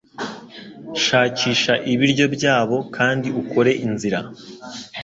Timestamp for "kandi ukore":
2.95-3.71